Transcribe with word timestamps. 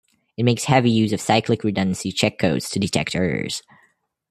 It 0.35 0.41
makes 0.45 0.63
heavy 0.63 0.89
use 0.89 1.13
of 1.13 1.21
cyclic 1.21 1.63
redundancy 1.63 2.11
check 2.11 2.39
codes 2.39 2.71
to 2.71 2.79
detect 2.79 3.13
errors. 3.13 3.61